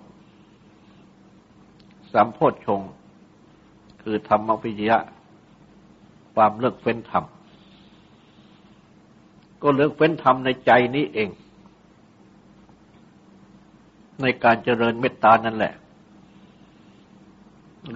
[2.13, 2.81] สามโพชฌง
[4.03, 4.99] คือธรรมวิยะ
[6.35, 7.25] ความเลิกเฟ้นธรรม
[9.63, 11.29] ก็เลิกเฟ้นธรรมในใจนี้เอง
[14.23, 15.75] ในการเจริญเมตตานั่นแหละ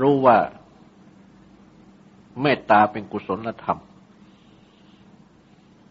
[0.01, 0.37] รู้ว่า
[2.43, 3.79] เมตตาเป็นกุศลธรรม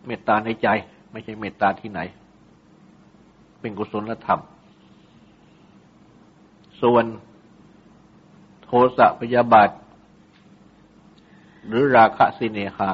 [0.05, 0.67] เมตตาในใจ
[1.11, 1.99] ไม่ใช่เมตตาที่ไหน
[3.59, 4.41] เป็นกุศลธรรม
[6.81, 7.05] ส่วน
[8.63, 9.69] โทสะพยาบาท
[11.67, 12.89] หรือราคะสิเนหา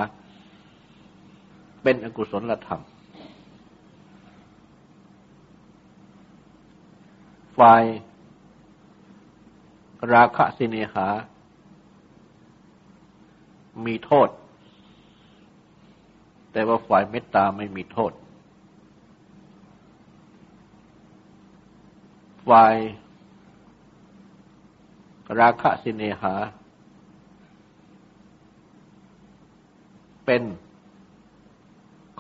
[1.81, 2.81] เป็นอกุศลธรรม
[7.57, 7.83] ฝ่าย
[10.13, 11.07] ราคะสิเนหา
[13.85, 14.29] มีโทษ
[16.51, 18.11] แต่ว่าฝ่ายเมตตาไม่มีโทษ
[22.49, 22.75] ฝ่าย
[25.39, 26.33] ราคะสิเนหา
[30.25, 30.43] เป็น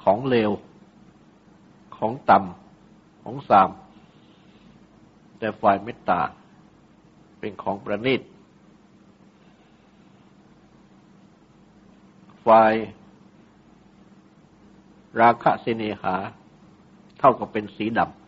[0.01, 0.51] ของเลว
[1.97, 3.69] ของต่ำของสาม
[5.39, 6.21] แต่ฝ่ายเมตตา
[7.39, 8.21] เป็นของประณีต
[12.45, 12.73] ฝ่าย
[15.21, 16.15] ราคะสิเนหา
[17.19, 18.24] เท่ากับเป็นสีดำ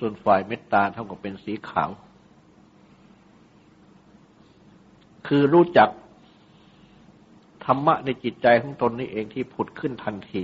[0.00, 1.90] ส่วนฝ่ายเมตตาเท่ากับเป็นสีขาว
[5.26, 5.88] คือรู้จัก
[7.64, 10.42] ธรรมะในจิตใจของตนนี่เองที่ผุดขึ้นทันที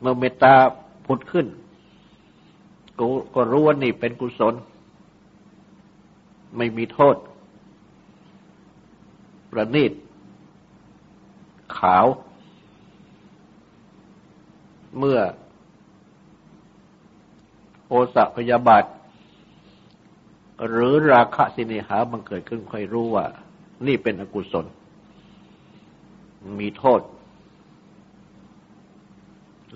[0.00, 0.54] เมื่อเมตตา
[1.06, 1.46] ผุดขึ้น
[2.98, 4.54] ก็ก็รู้ว่านี่เป็นกุศล
[6.56, 7.16] ไม่มีโทษ
[9.50, 9.92] ประณีต
[11.78, 12.06] ขาว
[14.98, 15.18] เมื่อ
[17.88, 18.84] โอสะพยาบาท
[20.68, 23.26] หรือราคะสิเนหาบังเกิดขึ้นค่อยรู้ว่า
[23.86, 24.66] นี่เป็นอกุศล
[26.58, 27.00] มีโทษ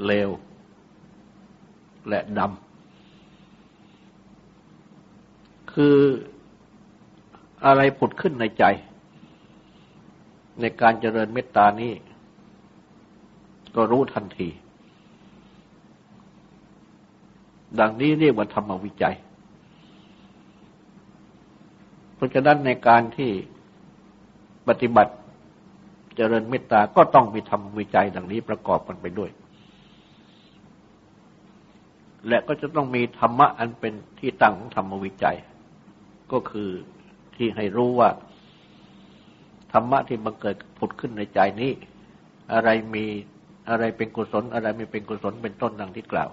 [0.05, 0.31] เลว
[2.09, 5.96] และดำ คือ
[7.64, 8.64] อะไรผุดขึ้นในใจ
[10.61, 11.92] ในการเจริญเมตตานี้
[13.75, 14.49] ก็รู้ทันที
[17.78, 19.16] ดังนี้เรียกว่าธรรมวิจัย
[22.14, 23.30] เพราะฉะนั้นในการที่
[24.68, 25.12] ปฏิบัติ
[26.16, 29.30] เจริญเมตตาก็ต้องมีทำวิจัย ดังนี้ประกอบกันไปด้วย
[32.28, 35.37] และก็จะต้องมีธรรมะอันเป็นที่ตั้งของธรรมวิจัย
[36.33, 36.70] ก็คือ
[37.37, 38.11] ที่ให้รู้ว่า
[39.72, 41.72] ธรรมะที่บังเกิดผุดขึ้นในใจนี้
[42.52, 43.04] อะไรมี
[43.68, 46.30] อะไรเป็นกุศล อะไรไม่เป็นกุศลเป็นต้นดังที่กล่าว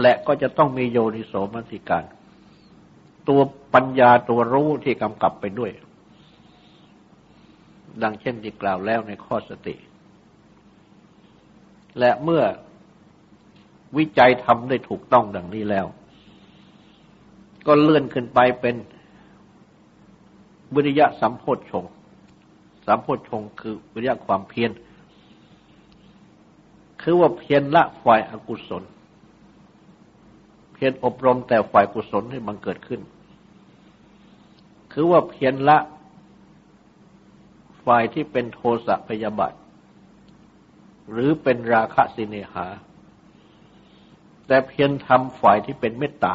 [0.00, 2.04] และก็จะต้องมีโยนิโสมนสิการ
[3.28, 3.40] ตัว
[3.74, 5.70] ปัญญาตัวรู้ที่กำกับไปด้วย
[8.02, 9.76] ดังเช่นที่กล่าวแล้วในข้อสติ
[11.98, 12.42] และเมื่อ
[13.96, 15.86] วิจัยทำได้ถูกต้องดังนี้แล้ว
[17.66, 18.76] ก็เลื่อนขึ้นไปเป็น
[20.74, 21.84] วิริยะสัมโพชง
[22.86, 24.70] สัมโพชงคือวิริยะความเพียร
[27.02, 28.82] คือว่าเพียรละฝ่ายอากุศล
[30.78, 33.00] เพียรอบรมแต่ฝ่ายกุศลให้บังเกิดขึ้น
[34.92, 35.78] คือว่าเพียรละ
[37.84, 39.54] ฝ่ายที่เป็นโทสะพยาบาท
[41.10, 42.66] หรือเป็นราคะสิเนหา
[44.46, 46.34] แต่เพียงทำฝ่ายที่เป็นเมตตา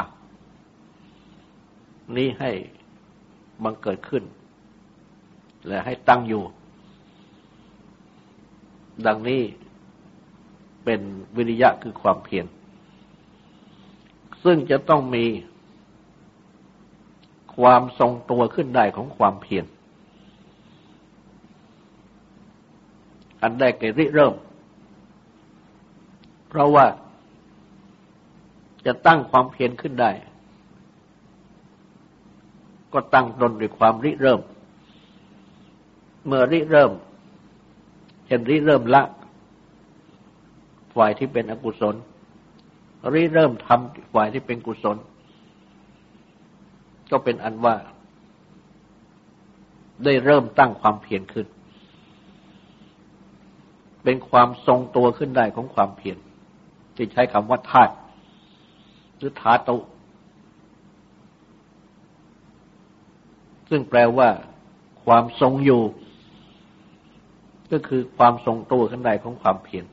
[2.16, 2.52] นี้ให้
[3.64, 4.24] บังเกิดขึ้น
[5.68, 6.44] และให้ตั้งอยู่
[9.06, 9.42] ดังนี้
[10.84, 11.02] เป็น
[11.36, 12.46] วิริยะคือความเพียร
[14.44, 15.26] ซึ่งจะต้องมี
[17.56, 19.66] ความทรงตัวขึ้นได้ของความเพียร
[23.42, 24.34] อันได้แก่ริเริ่ม
[26.50, 26.86] เพราะว่า
[28.86, 30.12] จะตั้งความเพียรขึ้นได้
[32.94, 34.42] ก็ตั้งตนด้วยความริเริ่ม
[36.26, 36.92] เมื่อริเริ่ม
[38.26, 39.04] เช่นริเริ่มละ
[40.96, 41.96] ฝ่ายที่เป็นอกุศล
[43.14, 44.97] ริเริ่มทำฝ่ายที่เป็นกุศล
[47.12, 47.76] ก็เป็นอันว่า
[50.04, 51.47] ได้เริ่มตั้งความเพียรขึ้น
[54.04, 56.18] เป็นความทรงตัวขึ้นได้ของความเพียร
[56.95, 57.93] ที่ใช้คำว่าธาตุ
[59.18, 59.78] หรือธาตุ
[63.70, 64.30] ซึ่งแปลว่า
[65.06, 65.82] ความทรงอยู่
[67.72, 69.86] ก็คือความทรงตัวขึ้นได้ของความเพียร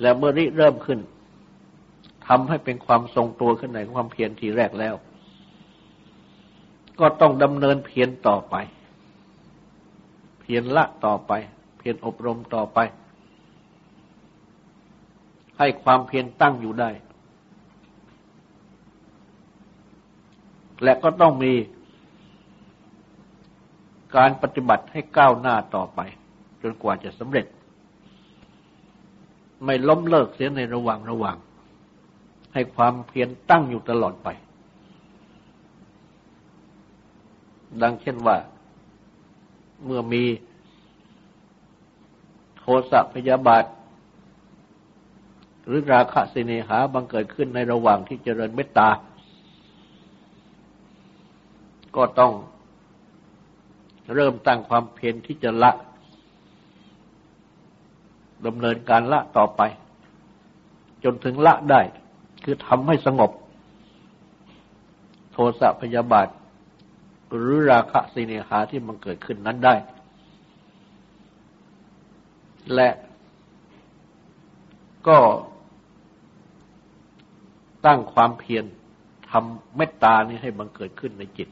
[0.00, 1.00] และเมื่อริเริ่มขึ้น
[2.28, 4.94] ทำให้เป็นความทรงตัวขึ้นในความเพียรทีแรกแล้ว
[7.00, 8.56] ก็ต้องดำเนินเพียรต่อไป
[10.40, 11.32] เพียรละต่อไป
[11.78, 12.78] เพียรอบรมต่อไป
[15.58, 16.90] ให้ความเพียรตั้งอยู่ได้
[20.82, 21.52] และก็ต้องมี
[24.16, 26.00] การปฏิบัติให้ก้าวหน้าต่อไป
[26.62, 27.46] จนกว่าจะสำเร็จ
[29.64, 31.36] ไม่ล้มเลิกเสียในระหว่างระหว่าง
[32.54, 34.28] ให้ความเพียรตั้งอยู่ตลอดไป
[37.82, 38.36] ดังเช่นว่า
[39.84, 40.24] เมื่อมี
[42.56, 43.64] โทสะพยาบาท
[45.66, 48.88] หรือราคะสิเนหาบังเกิดขึ้นในระหว่างที่เจริญเมตตา
[51.96, 52.32] ก็ต้อง
[54.14, 55.70] เริ่มตั้งความเพียรที่จะละ
[58.46, 59.62] ดำเนินการละต่อไป
[61.04, 61.80] จนถึงละได้
[62.44, 63.30] คือทำให้สงบ
[65.32, 66.28] โทสะพยาบาท
[67.34, 69.74] หรือราคะสิเนหาที่มันเกิดขึ้นนั้นได้
[72.74, 72.90] และ
[75.08, 75.18] ก็
[77.86, 78.64] ตั้งความเพียร
[79.30, 81.48] ทำเมตตานี้ให้บังเกิดขึ้นในจิต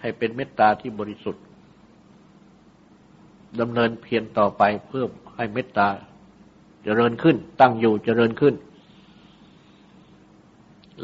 [0.00, 1.44] ให้เป็นเมตตาที่บริสุทธิ์
[3.60, 5.88] ดำเนินเพียรต่อไปเพิ่มให้เมตตา
[6.84, 8.54] เจริญขึ้น ตั้งอยู่เจริญขึ้น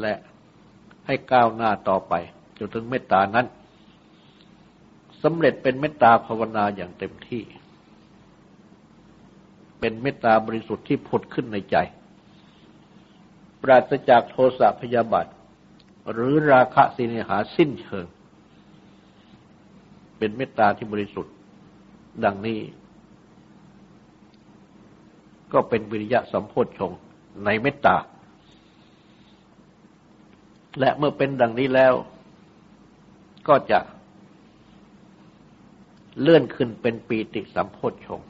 [0.01, 0.15] และ
[1.07, 2.15] ให้ก้าวหน้าต่อไป
[2.59, 3.47] จนถึงเมตตานั้น
[5.23, 7.43] สำเร็จเป็นเมตตาภาวนาอย่างเต็มที่
[9.81, 11.77] เป็นเมตตาบริสุทธิ์ที่ผุดขึ้นในใจ
[13.63, 15.27] ปราศจากโทสะพยาบาท
[16.13, 18.07] หรือราคะสิเนหาสิ้นเชิง
[20.19, 21.33] เป็นเมตตาที่บริสุทธิ์
[22.25, 22.61] ดังนี้
[25.53, 26.93] ก็เป็นวิริยะสัมโพชง
[27.45, 27.97] ในเมตตา
[30.81, 31.95] และเมื่อเป็นดังนี้แล้ว
[33.49, 33.79] ก็จะ
[36.21, 38.21] เลื่อนขึ้นเป็นปีติสัมโพชง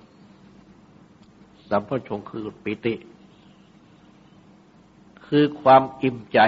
[1.70, 2.95] สัมโพชงคือปีติ
[5.26, 6.39] คือความอิ่มใจ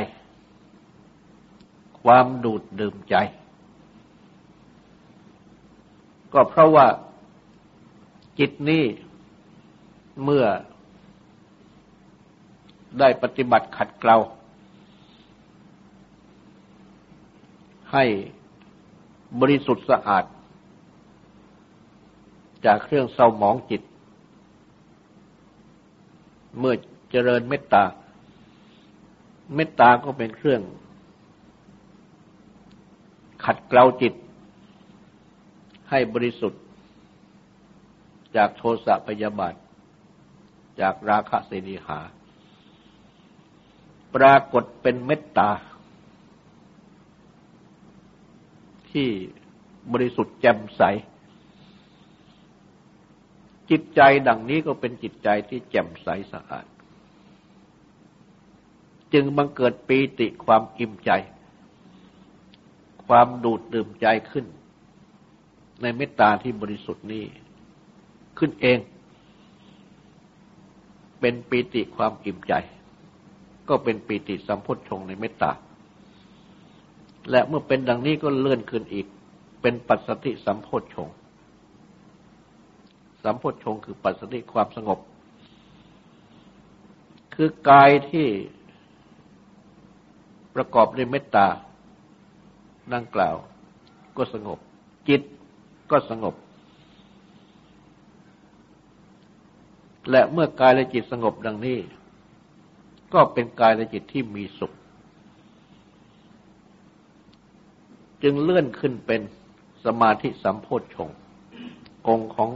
[2.02, 3.16] ความดูดดื่มใจ
[6.32, 6.86] ก็เพราะว่า
[8.38, 8.84] จิตนี้
[10.24, 10.44] เมื่อ
[12.98, 14.16] ได้ปฏิบัติขัดเกลา
[17.92, 18.04] ให้
[19.40, 20.24] บริสุทธิ์สะอาด
[22.64, 23.82] จากเครื่องเศร้าหมองจิต
[26.58, 26.74] เมื่อ
[27.10, 27.84] เจริญเมตตา
[29.54, 30.60] เมตตาก็เป็นเครื่อง
[33.44, 34.14] ขัดเกลาจิต
[35.90, 36.62] ให้บริสุทธิ์
[38.36, 39.54] จากโทสะพยาบาท
[40.80, 42.00] จากราคะเสนิหา
[44.14, 45.50] ปรากฏเป็นเมตตา
[48.90, 49.08] ที่
[49.92, 50.82] บริสุทธิ์แจ่มใส
[53.70, 56.66] จิตใจดังนี้ก็เป็นจิตใจที่แจ่มใสสะอาด
[59.12, 61.10] จึงบังเกิดปีติความอิ่มใจ
[63.06, 64.46] ความดูดดื่มใจขึ้น
[65.82, 67.24] ในเมตตาที่บริสุทธิ์นี้
[68.38, 68.78] ขึ้นเอง
[71.20, 72.52] เป็นปีติความอิ่มใจ
[73.68, 75.50] ก็เป็นปีติสัมพุทธงในเมตตา
[77.30, 79.06] และเมื่อเป็นดังนี้ก็เลื่อนขึ้นอีก
[79.62, 81.08] เป็นปัสสติสัมโพชง
[83.22, 84.98] สัมโพชงคือปัสสติความสงบ
[87.34, 88.26] คือกายที่
[90.54, 91.46] ประกอบด้วยเมตตา
[92.94, 93.36] ดังกล่าว
[94.16, 94.58] ก็สงบ
[95.08, 95.22] จิต
[95.90, 96.34] ก็สงบ
[100.10, 101.78] และเมื่อกายและจิตสงบดังนี้
[103.14, 104.72] ก็เป็นกายและจิตที่มีสุข
[108.22, 109.20] จึงเลื่อนขึ้นเป็น
[109.84, 111.10] สมาธิสัมโพชฌง
[112.06, 112.50] องของ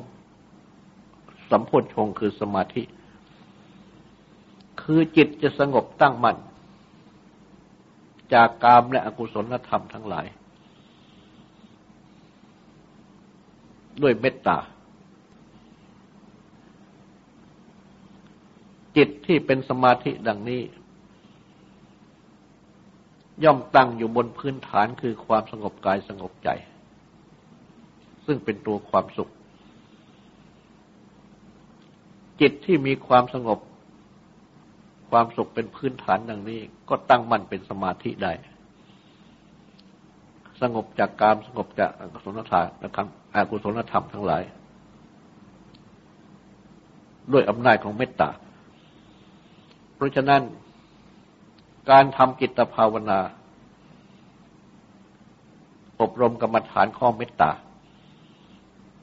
[1.50, 2.82] สัมโพชฌงคือสมาธิ
[4.82, 6.36] คือจิตจะสงบตั้งมัน่น
[8.34, 10.26] จากกามและอกุศลธรรมทั้งหลาย
[14.02, 14.58] ด้วยเมตตา
[18.96, 20.62] จิตที่เป็นสมาธิดังนี้
[23.44, 26.48] ย่อมตั้งอยู่บนพื้นฐานคือความสงบกายสงบใจ
[28.26, 29.28] ซึ่งเป็นตัวความสุข
[32.40, 33.58] จิตที่มีความสงบ
[35.10, 38.32] ความสุขเป็นพื้นฐานดังนี้ ก็ตั้งมั่นเป็นสมาธิได้
[40.60, 44.42] สงบจากกามสงบจากอกุศลธรรมนะครับอกุศลธรรมทั้งหลาย
[47.32, 48.30] ด้วยอำนาจของเมตตา
[49.98, 50.42] เพราะฉะนั้น
[51.90, 53.20] การทำกิตภาวนา
[56.00, 57.52] อบรมกรรมฐานข้อเมตตา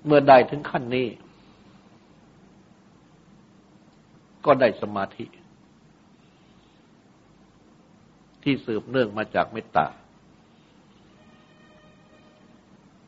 [0.06, 1.08] เมื่อได้ถึงขั้นนี้
[4.46, 5.26] ก็ได้สมาธิ
[8.44, 9.86] ที่สืบเนื่องมาจากเมตตา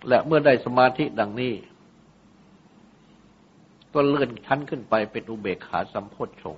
[0.07, 1.53] และเมื่อได้สมาธิดังนี้
[3.93, 6.57] ก็เลื่อนชั้นขึ้นไปเป็นอุเบกขาสัมโพชฌง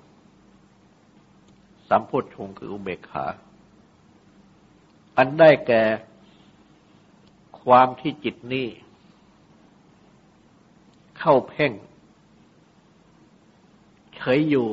[1.89, 3.25] สัมโพชฌงคืออุเบกขา
[5.17, 5.83] อันได้แก่
[7.61, 8.67] ความที่จิตนี้
[11.19, 11.71] เข้าเพ่ง
[14.15, 14.67] เฉยอยู่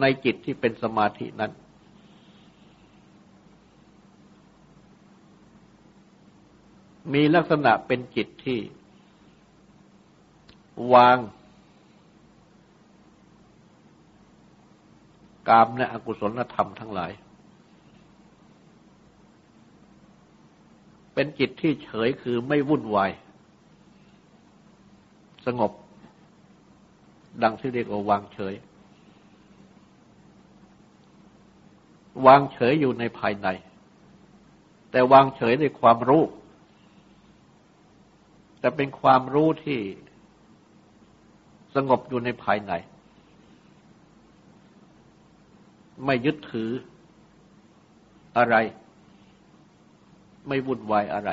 [0.00, 1.52] ในจิตที่เป็นสมาธินั้น
[7.12, 8.60] มีลักษณะเป็นจิตที่
[10.94, 11.16] วาง
[15.50, 17.12] กามและอกุศลธรรมทั้งหลาย
[21.14, 23.10] เป็นจิตที่เฉยคือไม่วุ่นวาย
[25.46, 25.72] สงบ
[27.42, 28.54] ดังที่เรียกว่าวางเฉย
[32.26, 33.48] วางเฉยอยู่ในภายใน
[34.90, 36.22] แต่วางเฉยในความรู้
[38.60, 39.80] แต่เป็นความรู้ที่
[41.74, 42.72] สงบอยู่ในภายใน
[46.04, 46.70] ไม่ยึดถือ
[48.38, 48.56] อะไร
[50.48, 51.30] ไม่วุ่นวายอะไร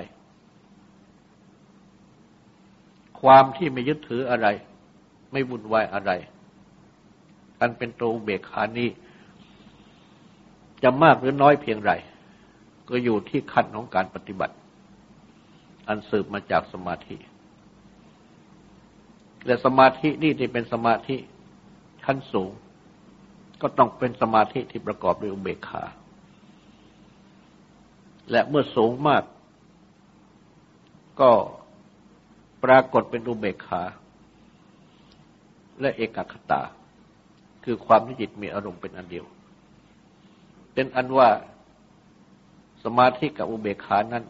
[3.22, 4.48] ความที่ไม่ยึดถืออะไร
[5.32, 6.12] ไม่วุ่นวายอะไร
[7.60, 8.90] อันเป็นตัวเบกขานี้
[10.84, 11.92] จะมากหรือน้อยเพียงไร
[12.90, 14.56] ก็อยู่ที่ขั้นของการปฏิบัติ
[15.88, 17.18] อันสืบมาจากสมาธิ
[19.46, 21.18] และสมาธินี่ที่เป็นสมาธิ
[22.04, 22.52] ชั้นสูง
[23.62, 25.84] ก็ต้องเป็นสมาธิที่ประกอบด้วยอุเบกขา
[28.32, 29.24] และเมื่อสูงมาก
[31.22, 31.32] ก็
[32.64, 33.84] ปรากฏเป็นอุเบกขา
[35.82, 36.62] และเอกคตา
[37.64, 39.26] คือความที่จิตมีอารมณ์เป็นอันเดียว
[40.74, 41.30] เป็นอันว่า
[42.84, 44.26] สมาธิกับอุเบกขานั้น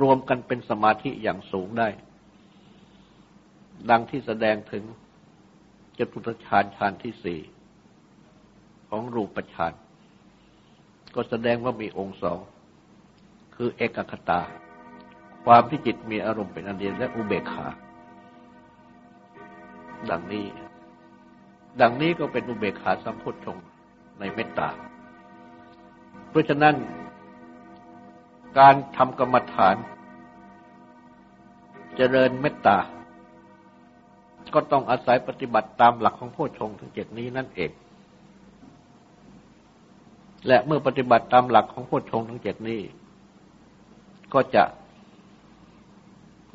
[0.00, 1.88] รวมกันเป็นสมาธิอย่างสูงได้
[3.90, 4.84] ดังที่แสดงถึง
[5.98, 7.40] จตุตฌานฌานที่สี่
[8.88, 9.72] ของรูปฌาน
[11.14, 12.38] ก็แสดงว่ามีองค์สอง
[13.54, 14.40] คือเอกคตา
[15.44, 17.66] ความที่จิตมีอารมณ์เป็นอันเดียวและอุเบกขา
[20.10, 20.46] ดังนี้
[21.80, 23.58] ดังนี้ก็เป็นอุเบกขาสัมพุทธง
[24.18, 24.68] ในเมตตา
[26.30, 26.74] เพราะฉะนั้น
[28.58, 29.76] การทำกรรมฐาน
[31.96, 32.78] เจริญเมตตา
[34.54, 37.70] ก็ต้องอาศัยปฏิบัติตามหลักของโพชฌงทั้งเจ็ดนี้นั่นเอง
[40.46, 42.80] และเมื่อปฏิบัติตามหลักของโพชงทั้งเจ็ดนี้
[44.32, 44.64] ก็จะ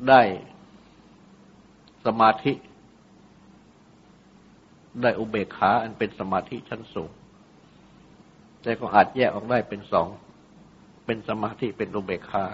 [0.08, 0.20] ได้
[2.06, 2.52] สมาธิ
[5.02, 7.10] ได้อุเบกขาอันเป็นสมาธิชั้นสูง
[8.62, 10.08] แต่ก็อาจแยกออกได้เป็นสอง
[11.06, 12.44] เป็นสมาธิเป็นอุเบกขา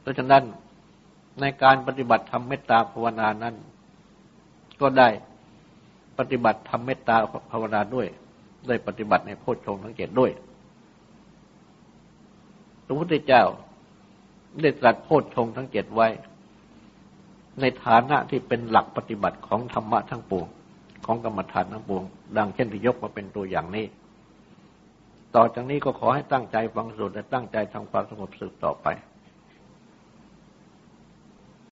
[0.00, 0.42] เพราะฉะนั้น
[1.40, 3.54] ในการปฏิบัติทำเมตตาภาวนานั้น
[4.80, 5.08] ก็ได้
[6.18, 7.16] ปฏิบัติทำเมตตา
[7.50, 8.06] ภาวนาด้วย
[8.68, 10.30] ได้ปฏิบัติในโพชฌงทั้งเจ็ดด้วย
[12.84, 13.44] พระพุทธเจ้า
[14.62, 16.08] ได้ตรัสโพชฌงทั้งเจ็ดไว้
[17.60, 20.46] ในฐานะที่เป็นหลักปฏิบัติของธรรมะทั้งปวง
[21.06, 22.04] ของกรรมฐานทั้งปวง
[22.36, 23.86] ดังเช่นที่ยกมาเป็นตัวอย่างนี้
[25.34, 28.86] ต่อจากนี้ก็ขอให้ตั้งใจฟังสูตรและตั้งใจทำความสงบสืบต่อไป